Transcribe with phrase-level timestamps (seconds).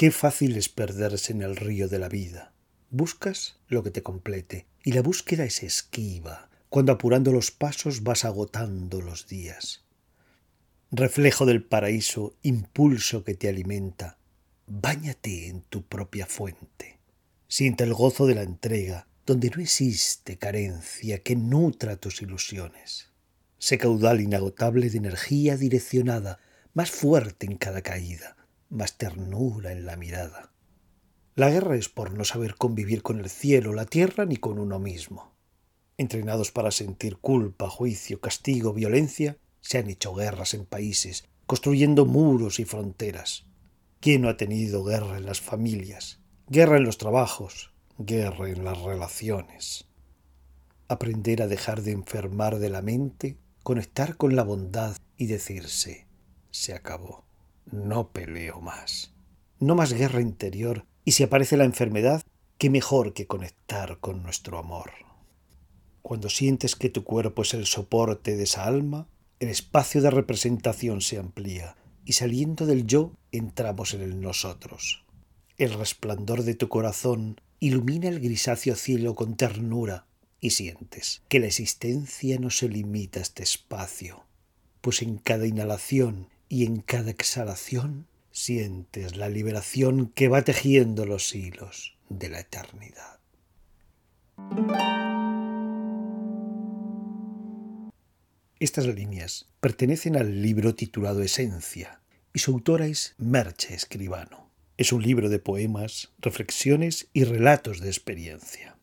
[0.00, 2.54] Qué fácil es perderse en el río de la vida.
[2.88, 8.24] Buscas lo que te complete, y la búsqueda es esquiva, cuando apurando los pasos vas
[8.24, 9.84] agotando los días.
[10.90, 14.16] Reflejo del paraíso, impulso que te alimenta,
[14.66, 16.98] báñate en tu propia fuente.
[17.46, 23.10] Siente el gozo de la entrega, donde no existe carencia que nutra tus ilusiones.
[23.58, 26.38] Sé caudal inagotable de energía direccionada,
[26.72, 28.38] más fuerte en cada caída,
[28.70, 30.52] más ternura en la mirada.
[31.34, 34.78] La guerra es por no saber convivir con el cielo, la tierra ni con uno
[34.78, 35.34] mismo.
[35.98, 42.58] Entrenados para sentir culpa, juicio, castigo, violencia, se han hecho guerras en países, construyendo muros
[42.60, 43.46] y fronteras.
[44.00, 46.20] ¿Quién no ha tenido guerra en las familias?
[46.48, 49.88] Guerra en los trabajos, guerra en las relaciones.
[50.88, 56.06] Aprender a dejar de enfermar de la mente, conectar con la bondad y decirse,
[56.50, 57.24] se acabó,
[57.70, 59.12] no peleo más.
[59.58, 62.22] No más guerra interior, y si aparece la enfermedad,
[62.58, 64.90] qué mejor que conectar con nuestro amor.
[66.02, 69.06] Cuando sientes que tu cuerpo es el soporte de esa alma,
[69.38, 75.04] el espacio de representación se amplía, y saliendo del yo entramos en el nosotros.
[75.56, 80.06] El resplandor de tu corazón ilumina el grisáceo cielo con ternura
[80.40, 84.24] y sientes que la existencia no se limita a este espacio,
[84.80, 91.34] pues en cada inhalación y en cada exhalación sientes la liberación que va tejiendo los
[91.34, 93.20] hilos de la eternidad.
[98.58, 102.00] Estas líneas pertenecen al libro titulado Esencia
[102.34, 104.50] y su autora es Merche Escribano.
[104.76, 108.76] Es un libro de poemas, reflexiones y relatos de experiencia.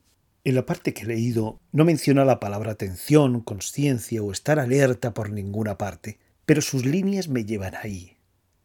[0.46, 5.14] En la parte que he leído no menciona la palabra atención, conciencia o estar alerta
[5.14, 8.16] por ninguna parte, pero sus líneas me llevan ahí.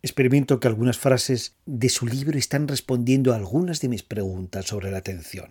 [0.02, 4.92] Experimento que algunas frases de su libro están respondiendo a algunas de mis preguntas sobre
[4.92, 5.50] la atención.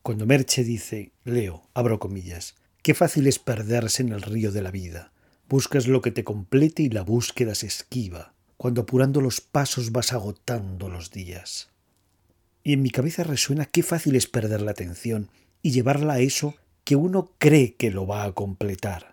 [0.00, 4.70] Cuando Merche dice, leo, abro comillas, qué fácil es perderse en el río de la
[4.70, 5.12] vida.
[5.48, 10.12] Buscas lo que te complete y la búsqueda se esquiva cuando apurando los pasos vas
[10.12, 11.70] agotando los días.
[12.62, 15.30] Y en mi cabeza resuena qué fácil es perder la atención
[15.62, 19.11] y llevarla a eso que uno cree que lo va a completar.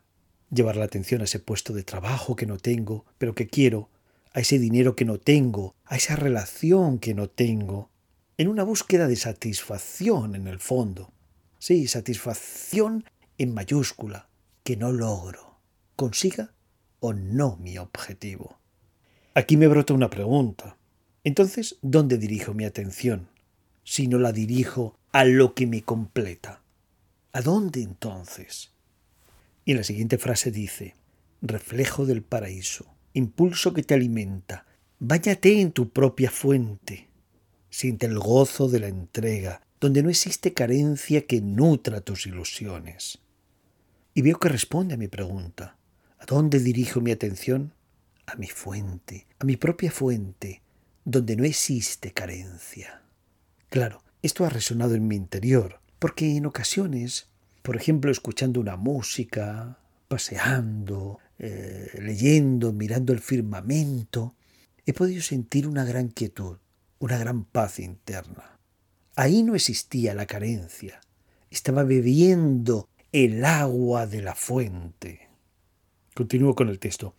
[0.52, 3.90] Llevar la atención a ese puesto de trabajo que no tengo, pero que quiero,
[4.34, 7.90] a ese dinero que no tengo, a esa relación que no tengo,
[8.38, 11.12] en una búsqueda de satisfacción en el fondo.
[11.60, 13.04] Sí, satisfacción
[13.38, 14.30] en mayúscula,
[14.64, 15.60] que no logro,
[15.96, 16.54] consiga
[17.00, 18.60] o no mi objetivo.
[19.34, 20.78] Aquí me brota una pregunta.
[21.24, 23.30] Entonces, ¿dónde dirijo mi atención?
[23.84, 26.62] Si no la dirijo a lo que me completa.
[27.34, 28.72] ¿A dónde entonces?
[29.70, 30.96] Y la siguiente frase dice,
[31.44, 34.66] reflejo del paraíso, impulso que te alimenta,
[34.98, 37.08] báñate en tu propia fuente,
[37.70, 43.20] siente el gozo de la entrega, donde no existe carencia que nutra tus ilusiones.
[44.16, 45.78] Y veo que responde a mi pregunta,
[46.18, 47.76] ¿a dónde dirijo mi atención?
[48.26, 50.64] a mi fuente, a mi propia fuente,
[51.06, 53.04] donde no existe carencia.
[53.70, 57.29] Claro, esto ha resonado en mi interior, porque en ocasiones,
[57.62, 64.36] por ejemplo, escuchando una música, paseando, eh, leyendo, mirando el firmamento,
[64.86, 66.58] he podido sentir una gran quietud,
[67.00, 68.60] una gran paz interna.
[69.16, 71.02] Ahí no existía la carencia,
[71.50, 75.30] estaba bebiendo el agua de la fuente.
[76.14, 77.16] Continúo con el texto.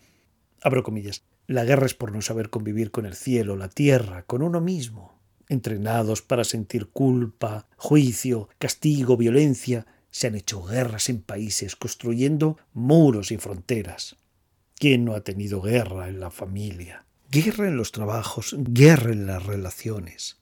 [0.63, 1.25] Abro comillas.
[1.47, 5.19] La guerra es por no saber convivir con el cielo, la tierra, con uno mismo.
[5.49, 13.31] Entrenados para sentir culpa, juicio, castigo, violencia, se han hecho guerras en países construyendo muros
[13.33, 14.17] y fronteras.
[14.77, 17.05] ¿Quién no ha tenido guerra en la familia?
[17.31, 20.39] Guerra en los trabajos, guerra en las relaciones.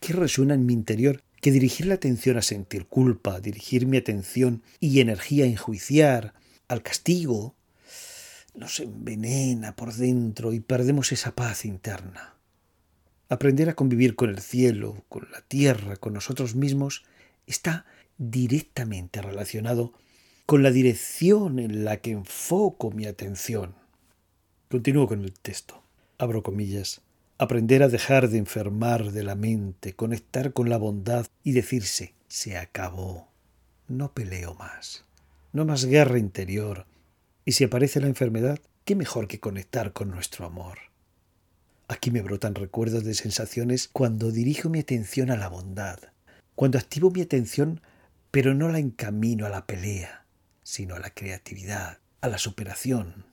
[0.00, 4.62] ¿Qué resuena en mi interior que dirigir la atención a sentir culpa, dirigir mi atención
[4.78, 6.34] y energía a enjuiciar,
[6.68, 7.56] al castigo,
[8.54, 12.36] nos envenena por dentro y perdemos esa paz interna.
[13.28, 17.04] Aprender a convivir con el cielo, con la tierra, con nosotros mismos,
[17.46, 17.86] está
[18.18, 19.92] directamente relacionado
[20.46, 23.74] con la dirección en la que enfoco mi atención.
[24.70, 25.82] Continúo con el texto.
[26.18, 27.00] Abro comillas.
[27.38, 32.56] Aprender a dejar de enfermar de la mente, conectar con la bondad y decirse, se
[32.56, 33.28] acabó.
[33.88, 35.04] No peleo más.
[35.52, 36.86] No más guerra interior,
[37.44, 40.78] y si aparece la enfermedad, ¿qué mejor que conectar con nuestro amor?
[41.88, 45.98] Aquí me brotan recuerdos de sensaciones cuando dirijo mi atención a la bondad,
[46.54, 47.80] cuando activo mi atención
[48.32, 50.26] pero no la encamino a la pelea,
[50.64, 53.26] sino a la creatividad, a la superación.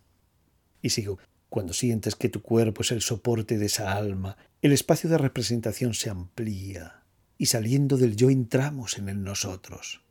[0.81, 1.17] Y sigo,
[1.49, 5.93] cuando sientes que tu cuerpo es el soporte de esa alma el espacio de representación
[5.93, 7.01] se amplía
[7.37, 10.01] y saliendo del yo entramos en el nosotros.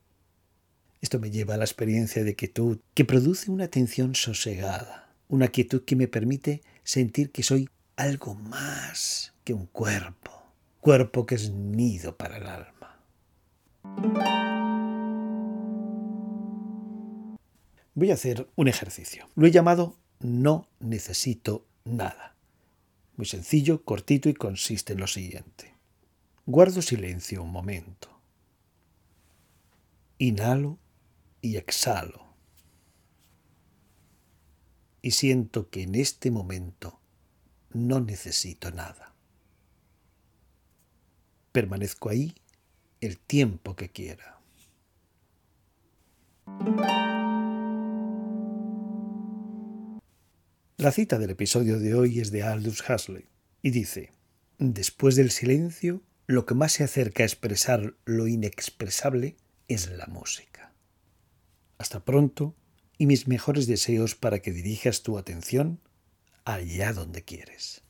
[1.03, 5.85] Esto me lleva a la experiencia de quietud que produce una atención sosegada, una quietud
[5.85, 10.33] que me permite sentir que soy algo más que un cuerpo,
[10.81, 14.48] cuerpo que es nido para el alma.
[17.99, 19.29] Voy a hacer un ejercicio.
[19.35, 22.37] Lo he llamado no necesito nada.
[23.17, 25.75] Muy sencillo, cortito y consiste en lo siguiente.
[26.47, 28.09] Guardo silencio un momento.
[30.19, 30.79] Inhalo
[31.43, 32.25] y exhalo.
[35.03, 37.01] Y siento que en este momento
[37.73, 39.13] no necesito nada.
[41.51, 42.33] Permanezco ahí
[43.01, 44.38] el tiempo que quiera.
[50.81, 53.27] La cita del episodio de hoy es de Aldous Huxley
[53.63, 54.13] y dice,
[54.61, 59.37] Después del silencio, lo que más se acerca a expresar lo inexpresable
[59.67, 60.73] es la música.
[61.79, 62.55] Hasta pronto
[62.97, 65.81] y mis mejores deseos para que dirijas tu atención
[66.45, 67.83] allá donde quieres.